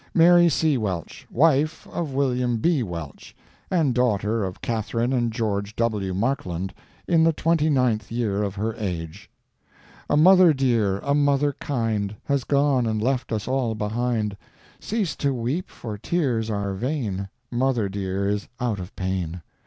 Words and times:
Mary 0.15 0.49
C. 0.49 0.79
Welch, 0.79 1.27
wife 1.29 1.85
of 1.87 2.11
William 2.11 2.57
B. 2.57 2.81
Welch, 2.81 3.35
and 3.69 3.93
daughter 3.93 4.43
of 4.43 4.59
Catharine 4.59 5.13
and 5.13 5.31
George 5.31 5.75
W. 5.75 6.11
Markland, 6.15 6.73
in 7.07 7.23
the 7.23 7.31
29th 7.31 8.09
year 8.09 8.41
of 8.41 8.55
her 8.55 8.73
age. 8.79 9.29
A 10.09 10.17
mother 10.17 10.55
dear, 10.55 10.97
a 11.03 11.13
mother 11.13 11.53
kind, 11.53 12.15
Has 12.23 12.43
gone 12.45 12.87
and 12.87 12.99
left 12.99 13.31
us 13.31 13.47
all 13.47 13.75
behind. 13.75 14.35
Cease 14.79 15.15
to 15.17 15.35
weep, 15.35 15.69
for 15.69 15.99
tears 15.99 16.49
are 16.49 16.73
vain, 16.73 17.29
Mother 17.51 17.87
dear 17.87 18.27
is 18.27 18.47
out 18.59 18.79
of 18.79 18.95
pain. 18.95 19.43